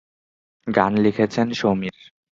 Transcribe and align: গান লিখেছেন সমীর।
গান 0.67 0.93
লিখেছেন 0.97 1.47
সমীর। 1.51 1.95